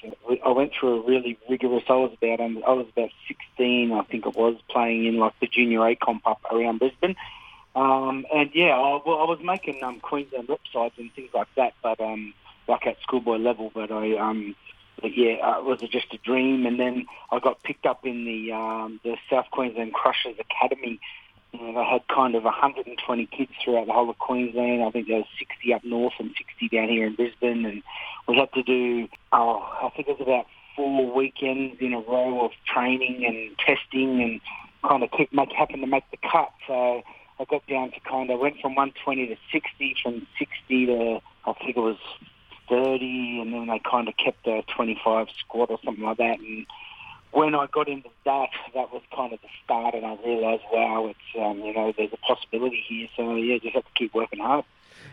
[0.45, 1.85] I went through a really rigorous.
[1.89, 5.39] I was about um, I was about 16, I think it was, playing in like
[5.41, 7.17] the junior A comp up around Brisbane.
[7.75, 11.49] Um, and yeah, I, well, I was making um, Queensland rep sides and things like
[11.57, 12.35] that, but um,
[12.69, 13.71] like at schoolboy level.
[13.75, 14.55] But I, um,
[15.01, 16.67] but yeah, uh, it was just a dream.
[16.67, 21.01] And then I got picked up in the um, the South Queensland Crushers Academy.
[21.55, 24.83] You know, they had kind of 120 kids throughout the whole of Queensland.
[24.83, 27.65] I think there was 60 up north and 60 down here in Brisbane.
[27.65, 27.83] And
[28.27, 32.45] we had to do, oh, I think it was about four weekends in a row
[32.45, 34.41] of training and testing and
[34.83, 36.51] kind of keep make happen to make the cut.
[36.67, 37.03] So
[37.39, 41.53] I got down to kind of went from 120 to 60, from 60 to I
[41.53, 41.99] think it was
[42.69, 46.41] 30, and then they kind of kept a 25 squad or something like that.
[46.41, 46.67] And
[47.35, 51.07] when I got into that, that was kind of the start, and I realised, wow,
[51.07, 53.09] it's um, you know there's a possibility here.
[53.17, 54.65] So yeah, just have to keep working hard.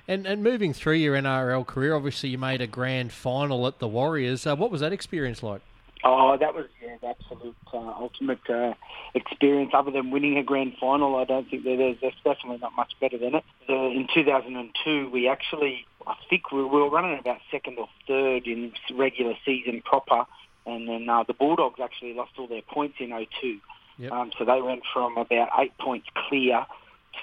[0.07, 3.87] And and moving through your NRL career, obviously you made a grand final at the
[3.87, 4.45] Warriors.
[4.45, 5.61] Uh, what was that experience like?
[6.03, 8.73] Oh, that was yeah, the absolute uh, ultimate uh,
[9.13, 9.71] experience.
[9.73, 13.19] Other than winning a grand final, I don't think there's, there's definitely not much better
[13.19, 13.43] than it.
[13.67, 18.73] The, in 2002, we actually, I think we were running about second or third in
[18.95, 20.25] regular season proper,
[20.65, 23.59] and then uh, the Bulldogs actually lost all their points in 02.
[23.97, 24.11] Yep.
[24.11, 26.65] Um, so they went from about eight points clear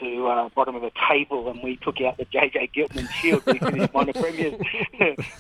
[0.01, 3.43] to uh, bottom of the table, and we took out the JJ Giltinan Shield.
[3.47, 4.61] We finished minor premiers,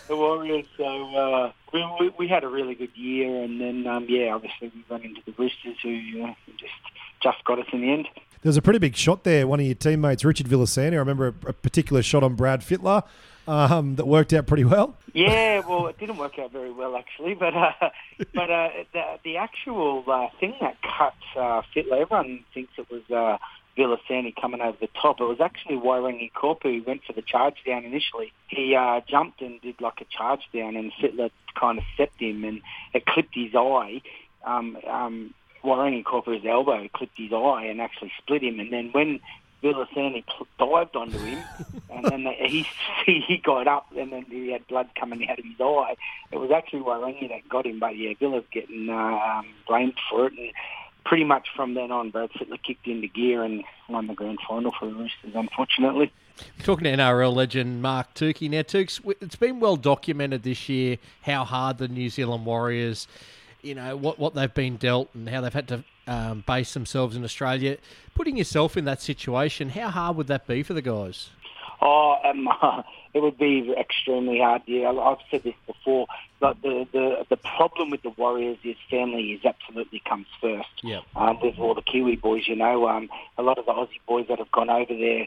[0.09, 0.67] the Warriors.
[0.77, 4.73] So uh, we, we, we had a really good year, and then um, yeah, obviously
[4.75, 6.73] we ran into the Roosters, who uh, just
[7.23, 8.09] just got us in the end.
[8.43, 9.47] There was a pretty big shot there.
[9.47, 13.03] One of your teammates, Richard Villasanti, I remember a, a particular shot on Brad Fittler
[13.49, 14.97] um, that worked out pretty well.
[15.15, 17.73] Yeah, well, it didn't work out very well actually, but uh,
[18.35, 23.03] but uh, the, the actual uh, thing that cut uh, Fittler, everyone thinks it was.
[23.11, 23.39] Uh,
[23.77, 25.21] Villasanti coming over the top.
[25.21, 28.33] It was actually Wairangi Koopu who went for the charge down initially.
[28.49, 32.43] He uh, jumped and did like a charge down, and Fittler kind of stepped him,
[32.43, 32.61] and
[32.93, 34.03] it clipped his eye.
[34.45, 38.59] Um, um, Wairangi Koopu's elbow clipped his eye and actually split him.
[38.61, 39.21] And then when
[39.63, 40.25] Villasanti
[40.59, 41.43] dived onto him,
[41.91, 42.67] and then he
[43.05, 45.97] he got up, and then he had blood coming out of his eye.
[46.31, 50.33] It was actually Wairangi that got him, but yeah, Villa's getting um, blamed for it.
[50.33, 50.53] And,
[51.09, 54.73] pretty much from then on, Brad Fittler kicked into gear and won the grand final
[54.79, 56.13] for the Roosters, unfortunately.
[56.63, 58.51] Talking to NRL legend Mark Tookey.
[58.51, 63.09] Now, Tukes, it's been well documented this year how hard the New Zealand Warriors,
[63.63, 67.17] you know, what, what they've been dealt and how they've had to um, base themselves
[67.17, 67.77] in Australia.
[68.15, 71.31] Putting yourself in that situation, how hard would that be for the guys?
[71.81, 72.49] Oh, um,
[73.15, 74.63] it would be extremely hard.
[74.67, 76.07] Yeah, I've said this before.
[76.41, 80.69] But the, the the problem with the Warriors is family is absolutely comes first.
[80.83, 81.01] Yeah.
[81.17, 84.27] Um, with all the Kiwi boys, you know, um, a lot of the Aussie boys
[84.29, 85.27] that have gone over there,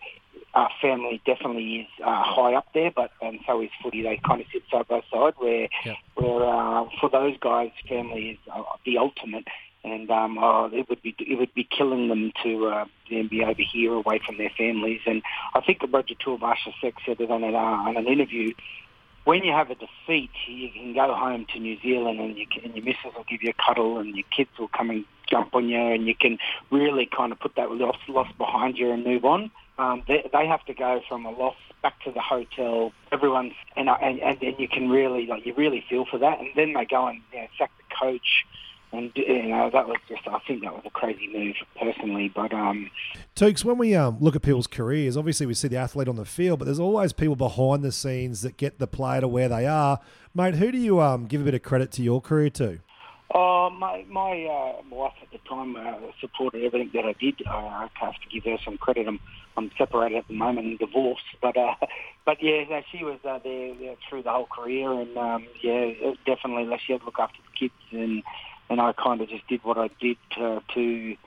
[0.54, 2.92] uh, family definitely is uh, high up there.
[2.96, 4.04] But and so is footy.
[4.04, 5.34] They kind of sit side by side.
[5.38, 5.96] Where Yeah.
[6.16, 9.48] where uh, for those guys, family is uh, the ultimate.
[9.84, 13.44] And um, oh, it would be it would be killing them to uh, then be
[13.44, 15.02] over here away from their families.
[15.06, 15.24] And
[15.56, 18.54] I think Roger Tuivasa-Sheck said it on an, uh, on an interview.
[19.24, 22.66] When you have a defeat, you can go home to New Zealand and, you can,
[22.66, 25.54] and your missus will give you a cuddle and your kids will come and jump
[25.54, 26.40] on you and you can
[26.72, 29.52] really kind of put that loss, loss behind you and move on.
[29.78, 32.92] Um, they, they have to go from a loss back to the hotel.
[33.12, 36.40] Everyone's and, and and then you can really like you really feel for that.
[36.40, 38.46] And then they go and you know, sack the coach
[38.92, 42.32] and you know that was just I think that was a crazy move personally.
[42.34, 42.90] But um,
[43.36, 46.26] Tukes, when we um, look at people's careers, obviously we see the athlete on the
[46.26, 49.66] field, but there's always people behind the scenes that get the player to where they
[49.66, 50.00] are.
[50.34, 52.80] Mate, who do you um, give a bit of credit to your career to?
[53.34, 57.36] Oh, my my uh, wife at the time uh, supported everything that I did.
[57.48, 59.08] I, I have to give her some credit.
[59.08, 59.20] I'm
[59.56, 61.76] I'm separated at the moment and divorced, but uh,
[62.26, 65.92] but yeah, no, she was uh, there, there through the whole career, and um, yeah,
[66.26, 66.78] definitely.
[66.86, 68.22] She had to look after the kids, and
[68.72, 71.18] and I kind of just did what I did to, to you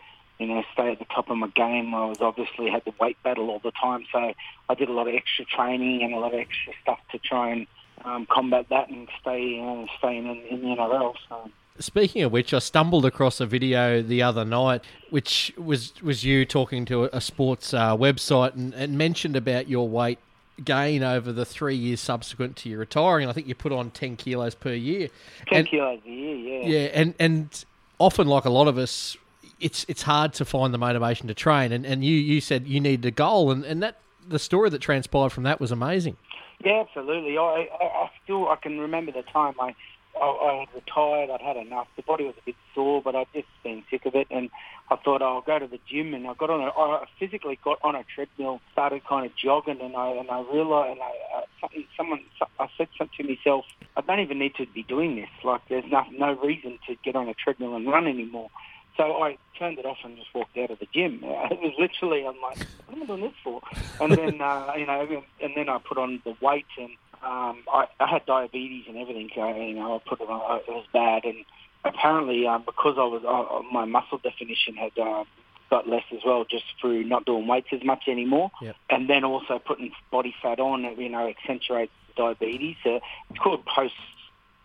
[0.47, 1.95] know stay at the top of my game.
[1.95, 4.33] I was obviously had the weight battle all the time, so
[4.69, 7.51] I did a lot of extra training and a lot of extra stuff to try
[7.51, 7.67] and
[8.05, 11.15] um, combat that and stay uh, staying in, in the NRL.
[11.29, 11.51] So.
[11.79, 16.47] Speaking of which, I stumbled across a video the other night, which was was you
[16.47, 20.19] talking to a, sports uh, website and, and mentioned about your weight
[20.63, 23.29] gain over the three years subsequent to your retiring.
[23.29, 25.09] I think you put on ten kilos per year.
[25.49, 26.67] Ten and, kilos a year, yeah.
[26.67, 27.65] Yeah, and and
[27.99, 29.17] often, like a lot of us,
[29.61, 31.73] it's it's hard to find the motivation to train.
[31.73, 34.81] And and you you said you needed a goal, and and that the story that
[34.81, 36.17] transpired from that was amazing.
[36.65, 37.37] Yeah, absolutely.
[37.37, 39.75] I, I, I still I can remember the time I
[40.21, 41.31] I, I had retired.
[41.31, 41.89] I'd had enough.
[41.97, 44.27] The body was a bit sore, but I'd just been sick of it.
[44.31, 44.51] And
[44.91, 46.15] I thought oh, I'll go to the gym.
[46.15, 46.61] And I got on.
[46.61, 50.41] A, I physically got on a treadmill, started kind of jogging, and I and I
[50.53, 52.21] realised, and I, uh, someone,
[52.59, 53.65] I said something to myself.
[53.97, 55.31] I don't even need to be doing this.
[55.43, 58.51] Like there's no no reason to get on a treadmill and run anymore.
[58.97, 61.21] So I turned it off and just walked out of the gym.
[61.51, 63.61] It was literally, I'm like, what am I doing this for?
[64.01, 66.91] And then, uh, you know, and then I put on the weight and
[67.25, 69.31] um, I, I had diabetes and everything.
[69.37, 70.59] Uh, you know, I put it on.
[70.59, 71.45] It was bad, and
[71.85, 75.25] apparently um, because I was uh, my muscle definition had uh,
[75.71, 78.77] got less as well, just through not doing weights as much anymore, yep.
[78.91, 80.83] and then also putting body fat on.
[80.99, 82.77] You know, accentuates diabetes.
[82.85, 83.95] Uh, it's called post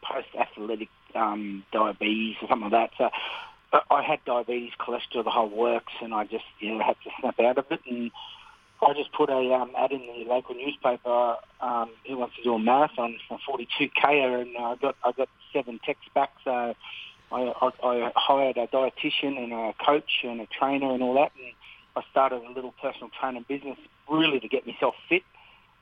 [0.03, 2.97] post athletic um, diabetes or something like that.
[2.97, 3.09] So.
[3.91, 7.39] I had diabetes, cholesterol, the whole works, and I just you know had to snap
[7.39, 8.09] out of it and
[8.81, 11.35] I just put a um, ad in the local newspaper.
[11.61, 15.79] Um, who wants to do a marathon for 42k, and I got I got seven
[15.85, 16.31] texts back.
[16.43, 16.73] So
[17.31, 21.31] I, I, I hired a dietitian and a coach and a trainer and all that,
[21.37, 21.53] and
[21.95, 23.77] I started a little personal training business
[24.09, 25.23] really to get myself fit.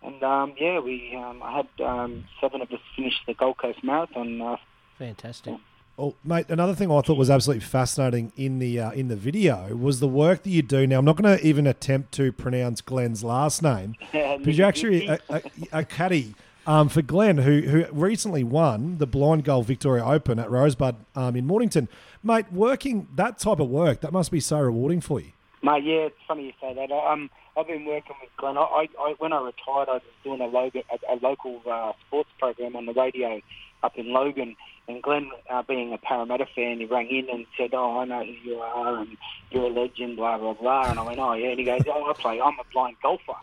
[0.03, 3.83] And um, yeah, we um, I had um, seven of us finish the Gold Coast
[3.83, 4.41] Marathon.
[4.41, 4.57] Uh,
[4.97, 5.55] Fantastic.
[5.99, 9.75] Oh, mate, another thing I thought was absolutely fascinating in the uh, in the video
[9.75, 10.85] was the work that you do.
[10.85, 15.07] Now, I'm not going to even attempt to pronounce Glenn's last name, because you're actually
[15.07, 16.35] a, a, a caddy
[16.67, 21.35] um, for Glenn, who who recently won the Blind Golf Victoria Open at Rosebud um,
[21.35, 21.89] in Mornington.
[22.21, 25.31] Mate, working that type of work that must be so rewarding for you.
[25.63, 26.93] Mate, yeah, it's funny you say that.
[26.93, 28.55] Um, I've been working with Glenn.
[28.55, 32.29] I, I when I retired, I was doing a, logo, a, a local uh, sports
[32.37, 33.41] program on the radio
[33.81, 34.55] up in Logan
[34.87, 38.23] and Glenn, uh, being a Parramatta fan, he rang in and said, "Oh, I know
[38.23, 39.17] who you are, and
[39.51, 42.09] you're a legend, blah blah blah." And I went, "Oh yeah." And he goes, "Oh,
[42.09, 42.41] I play.
[42.41, 43.33] I'm a blind golfer."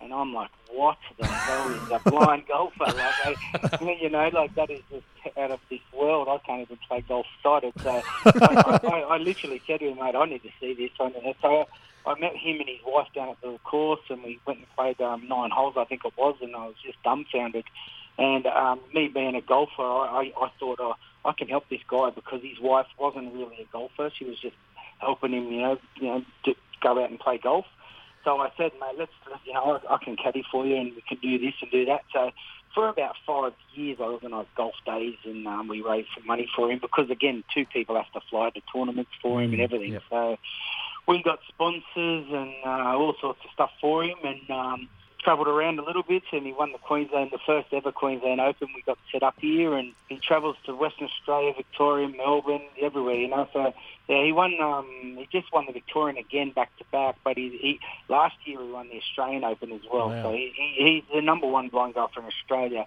[0.00, 4.54] And I'm like, "What the hell is a blind golfer?" Like, I, you know, like
[4.54, 5.04] that is just
[5.36, 6.28] out of this world.
[6.28, 7.74] I can't even play golf sighted.
[7.82, 7.90] So
[8.24, 11.66] I, I, I literally said to him, "Mate, I need to see this." So
[12.04, 15.00] I met him and his wife down at the course, and we went and played
[15.00, 17.64] um, nine holes, I think it was, and I was just dumbfounded.
[18.18, 20.94] And um, me being a golfer, I, I thought oh,
[21.24, 24.10] I can help this guy because his wife wasn't really a golfer.
[24.16, 24.56] She was just
[24.98, 27.64] helping him, you know, you know, to go out and play golf.
[28.24, 29.12] So I said, mate, let's,
[29.44, 31.84] you know, I, I can caddy for you and we can do this and do
[31.86, 32.02] that.
[32.12, 32.30] So
[32.74, 36.70] for about five years, I organised golf days and um, we raised some money for
[36.70, 39.92] him because, again, two people have to fly to tournaments for him and mm, everything.
[39.94, 40.02] Yep.
[40.10, 40.36] So
[41.08, 44.88] we got sponsors and uh, all sorts of stuff for him and um,
[45.22, 48.68] travelled around a little bit and he won the Queensland, the first ever Queensland Open.
[48.74, 53.28] We got set up here and he travels to Western Australia, Victoria, Melbourne, everywhere, you
[53.28, 53.48] know.
[53.52, 53.72] So
[54.08, 54.60] yeah, he won.
[54.60, 58.60] Um, he just won the Victorian again back to back, but he, he last year
[58.60, 60.08] he won the Australian Open as well.
[60.08, 60.22] Wow.
[60.22, 62.86] So he, he, he's the number one blind golfer in Australia.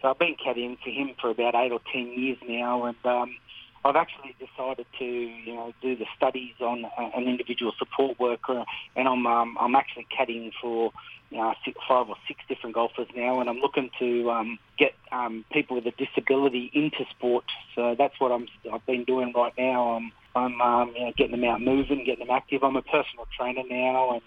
[0.00, 3.36] So I've been caddying for him for about eight or ten years now, and um,
[3.84, 8.64] I've actually decided to, you know, do the studies on uh, an individual support worker,
[8.96, 10.92] and I'm um, I'm actually caddying for
[11.30, 14.92] you know, six, five or six different golfers now, and I'm looking to um, get
[15.10, 17.44] um, people with a disability into sport.
[17.74, 19.96] So that's what I'm I've been doing right now.
[19.96, 22.62] I'm I'm um, you know, getting them out moving, getting them active.
[22.62, 24.22] I'm a personal trainer now, and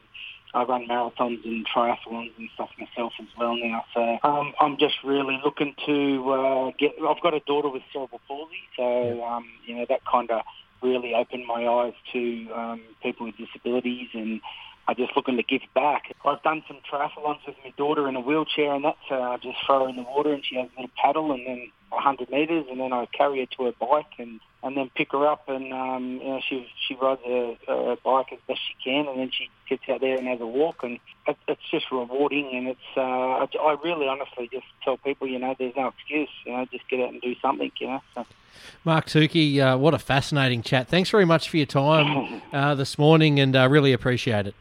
[0.55, 3.83] I run marathons and triathlons and stuff myself as well now.
[3.93, 6.93] So um, I'm just really looking to uh, get.
[7.05, 10.41] I've got a daughter with cerebral palsy, so um, you know that kind of
[10.81, 14.41] really opened my eyes to um, people with disabilities and.
[14.87, 16.13] I'm just looking to give back.
[16.23, 19.85] I've done some triathlons with my daughter in a wheelchair, and that's uh, just throw
[19.85, 22.79] her in the water, and she has a little paddle, and then 100 metres, and
[22.79, 26.19] then I carry her to her bike and, and then pick her up, and um,
[26.21, 29.49] you know she she rides her, her bike as best she can, and then she
[29.69, 33.01] gets out there and has a walk, and it, it's just rewarding, and it's uh,
[33.01, 36.87] I, I really honestly just tell people, you know, there's no excuse, you know, just
[36.89, 38.01] get out and do something, you know.
[38.13, 38.25] So.
[38.83, 40.87] Mark Tookey, uh, what a fascinating chat.
[40.87, 44.55] Thanks very much for your time uh, this morning, and uh, really appreciate it.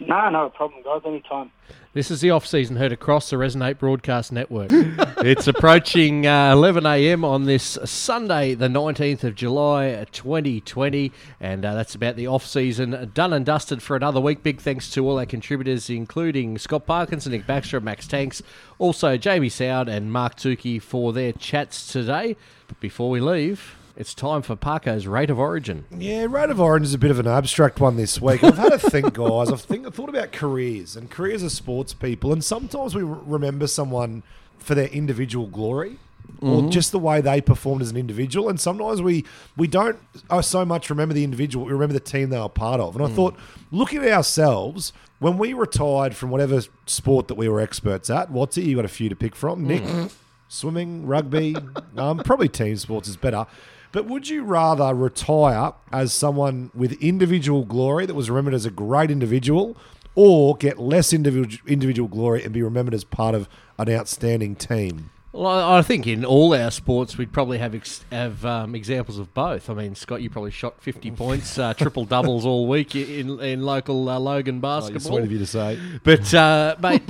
[0.00, 1.02] No, no problem, guys.
[1.04, 1.50] Anytime.
[1.94, 4.68] This is the off season heard across the Resonate Broadcast Network.
[4.72, 7.24] it's approaching uh, 11 a.m.
[7.24, 13.10] on this Sunday, the 19th of July, 2020, and uh, that's about the off season
[13.14, 14.42] done and dusted for another week.
[14.42, 18.42] Big thanks to all our contributors, including Scott Parkinson, Nick Baxter, Max Tanks,
[18.78, 22.36] also Jamie Soward and Mark Tookey for their chats today.
[22.68, 25.84] But before we leave, it's time for Parko's rate of origin.
[25.90, 28.44] Yeah, rate of origin is a bit of an abstract one this week.
[28.44, 29.50] I've had a think, guys.
[29.50, 33.66] I've think, I've thought about careers and careers of sports people, and sometimes we remember
[33.66, 34.22] someone
[34.60, 35.98] for their individual glory.
[36.40, 36.68] Or mm-hmm.
[36.68, 39.24] just the way they performed as an individual, and sometimes we
[39.56, 39.98] we don't
[40.30, 42.94] oh, so much remember the individual, we remember the team they were part of.
[42.94, 43.14] And I mm.
[43.14, 43.36] thought,
[43.72, 48.58] looking at ourselves, when we retired from whatever sport that we were experts at, what's
[48.58, 48.64] it?
[48.64, 49.82] You got a few to pick from, Nick.
[49.82, 50.12] Mm.
[50.48, 51.56] Swimming, rugby,
[51.96, 53.46] um, probably team sports is better.
[53.92, 58.70] But would you rather retire as someone with individual glory that was remembered as a
[58.70, 59.76] great individual,
[60.14, 63.48] or get less individual individual glory and be remembered as part of
[63.78, 65.10] an outstanding team?
[65.32, 69.32] Well, I think in all our sports we'd probably have ex- have um, examples of
[69.34, 69.70] both.
[69.70, 73.62] I mean, Scott, you probably shot fifty points, uh, triple doubles all week in in
[73.62, 75.00] local uh, Logan Oh, basketball.
[75.12, 75.78] sweet of you to say.
[76.02, 77.02] But uh, mate,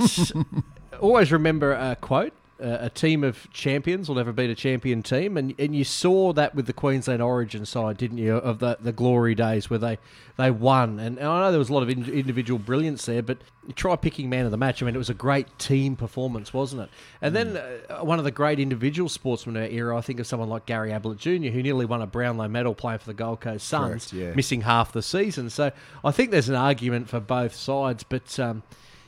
[0.99, 5.37] always remember a quote: uh, "A team of champions will never beat a champion team,"
[5.37, 8.35] and and you saw that with the Queensland Origin side, didn't you?
[8.35, 9.97] Of the the glory days where they
[10.37, 13.21] they won, and, and I know there was a lot of in, individual brilliance there,
[13.21, 13.39] but
[13.75, 14.81] try picking man of the match.
[14.81, 16.89] I mean, it was a great team performance, wasn't it?
[17.21, 20.27] And then uh, one of the great individual sportsmen of our era, I think of
[20.27, 23.41] someone like Gary Ablett Jr., who nearly won a Brownlow medal playing for the Gold
[23.41, 24.33] Coast Suns, Correct, yeah.
[24.33, 25.49] missing half the season.
[25.49, 25.71] So
[26.03, 28.63] I think there's an argument for both sides, but um,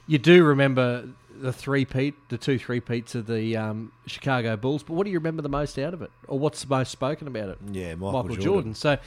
[0.07, 1.07] you do remember
[1.41, 4.83] the three peat, the two three peats of the um, Chicago Bulls.
[4.83, 7.27] But what do you remember the most out of it, or what's the most spoken
[7.27, 7.57] about it?
[7.71, 8.43] Yeah, Michael Jordan.
[8.43, 8.75] Jordan.
[8.75, 8.97] So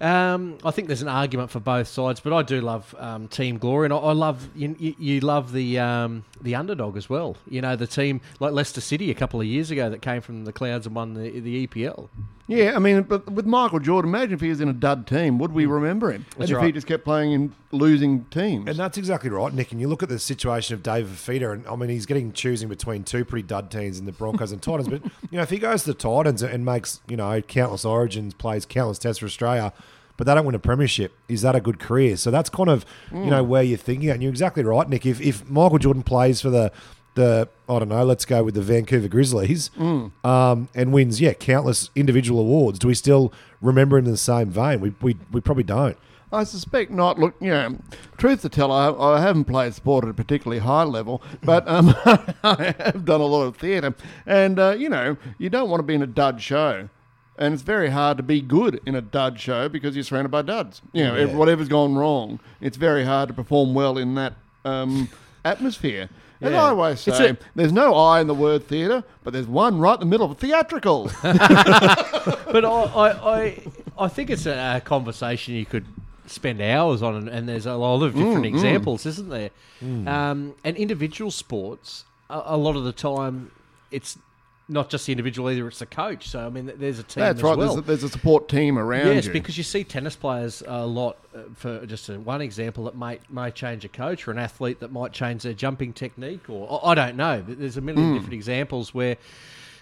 [0.00, 3.58] um, I think there's an argument for both sides, but I do love um, team
[3.58, 7.36] glory, and I, I love you, you, you love the um, the underdog as well.
[7.48, 10.44] You know, the team like Leicester City a couple of years ago that came from
[10.44, 12.08] the clouds and won the the EPL.
[12.50, 15.38] Yeah, I mean, but with Michael Jordan, imagine if he was in a dud team,
[15.38, 15.70] would we hmm.
[15.70, 16.26] remember him?
[16.36, 18.68] and if he just kept playing in losing teams.
[18.68, 19.70] And that's exactly right, Nick.
[19.70, 22.68] And you look at the situation of David Fifita, and I mean, he's getting choosing
[22.68, 24.88] between two pretty dud teams in the Broncos and Titans.
[24.88, 28.34] But you know, if he goes to the Titans and makes you know countless Origins,
[28.34, 29.72] plays countless tests for Australia,
[30.16, 32.16] but they don't win a premiership, is that a good career?
[32.16, 33.30] So that's kind of you hmm.
[33.30, 34.10] know where you're thinking.
[34.10, 35.06] And you're exactly right, Nick.
[35.06, 36.72] If if Michael Jordan plays for the
[37.14, 41.90] the I don't know, let's go with the Vancouver Grizzlies, um, and wins yeah countless
[41.94, 44.80] individual awards, do we still remember him in the same vein?
[44.80, 45.96] We we, we probably don't.
[46.32, 47.18] I suspect not.
[47.18, 47.76] Look, you know,
[48.16, 51.92] truth to tell, I, I haven't played sport at a particularly high level, but um,
[52.44, 53.94] I have done a lot of theatre.
[54.26, 56.88] And, uh, you know, you don't want to be in a dud show.
[57.36, 60.42] And it's very hard to be good in a dud show because you're surrounded by
[60.42, 60.82] duds.
[60.92, 61.34] You know, Yeah.
[61.34, 65.08] whatever's gone wrong, it's very hard to perform well in that um,
[65.44, 66.10] atmosphere.
[66.48, 66.54] As.
[66.54, 69.78] I always It's say, a- there's no I in the word theatre, but there's one
[69.78, 71.10] right in the middle of theatrical.
[71.22, 73.62] but I, I, I,
[73.98, 75.84] I think it's a, a conversation you could
[76.26, 78.48] spend hours on, and, and there's a lot of mm, different mm.
[78.48, 79.50] examples, isn't there?
[79.82, 80.08] Mm.
[80.08, 83.50] Um, and individual sports, a, a lot of the time,
[83.90, 84.18] it's
[84.70, 86.28] not just the individual either; it's the coach.
[86.28, 87.58] So I mean, there's a team That's as right.
[87.58, 87.74] well.
[87.74, 89.32] There's, a, there's a support team around Yes, you.
[89.32, 91.18] because you see tennis players a lot.
[91.34, 94.92] Uh, for just one example, that might may change a coach, or an athlete that
[94.92, 97.42] might change their jumping technique, or I I don't know.
[97.46, 99.16] There's a million different examples where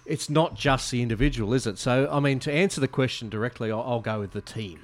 [0.07, 1.79] it's not just the individual, is it?
[1.79, 4.81] So, I mean, to answer the question directly, I'll, I'll go with the team.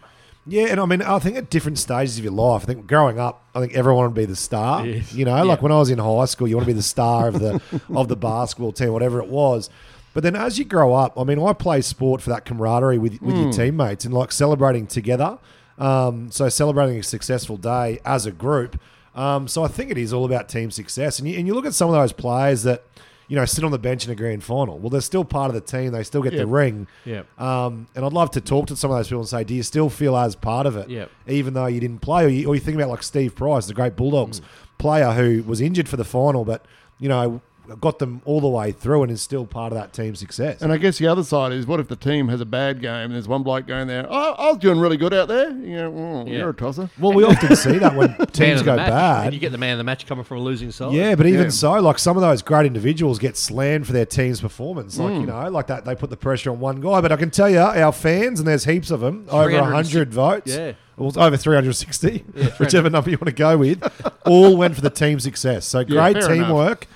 [0.47, 3.19] Yeah, and I mean, I think at different stages of your life, I think growing
[3.19, 4.85] up, I think everyone wanted to be the star.
[4.87, 7.29] You know, like when I was in high school, you want to be the star
[7.29, 7.63] of the
[7.95, 9.71] of the basketball team, whatever it was.
[10.15, 13.21] But then as you grow up, I mean, I play sport for that camaraderie with
[13.21, 15.39] with your teammates and like celebrating together.
[15.77, 18.81] Um, so celebrating a successful day as a group.
[19.17, 21.19] Um, so I think it is all about team success.
[21.19, 22.85] And you, and you look at some of those players that
[23.27, 24.79] you know sit on the bench in a grand final.
[24.79, 25.91] Well, they're still part of the team.
[25.93, 26.87] They still get the ring.
[27.05, 27.41] Yep.
[27.41, 29.63] Um, and I'd love to talk to some of those people and say, do you
[29.65, 30.89] still feel as part of it?
[30.91, 31.11] Yep.
[31.27, 33.75] Even though you didn't play, or you, or you think about like Steve Price, the
[33.75, 34.45] great Bulldogs Mm.
[34.79, 36.65] player who was injured for the final, but
[37.01, 37.41] you know
[37.81, 40.61] got them all the way through and is still part of that team's success.
[40.63, 42.93] And I guess the other side is, what if the team has a bad game
[43.07, 44.07] and there's one bloke going there?
[44.09, 45.51] Oh, I was doing really good out there.
[45.51, 46.39] You know, mm, Yeah.
[46.39, 46.91] you're a tosser.
[47.01, 48.91] well, we often see that when teams go match.
[48.91, 49.25] bad.
[49.27, 50.93] And you get the man of the match coming from a losing side.
[50.93, 51.49] Yeah, but even Yeah.
[51.51, 54.99] so, like some of those great individuals get slammed for their team's performance.
[54.99, 55.21] Like Hmm.
[55.23, 57.01] you know, like that they put the pressure on one guy.
[57.01, 60.55] But I can tell you, our fans and there's heaps of them, over 100 votes.
[60.55, 60.73] Yeah.
[60.97, 62.59] Well, over 360, 300.
[62.61, 63.83] whichever number you want to go with,
[64.25, 65.67] all went for the team success.
[65.67, 66.83] So great teamwork.
[66.85, 66.91] enough.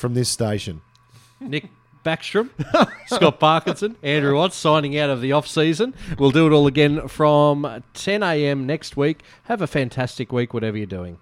[0.00, 0.80] From this station.
[1.38, 1.68] Nick
[2.04, 2.50] Backstrom,
[3.06, 5.94] Scott Parkinson, Andrew Watts signing out of the off season.
[6.18, 8.66] We'll do it all again from 10 a.m.
[8.66, 9.22] next week.
[9.44, 11.18] Have a fantastic week, whatever you're doing.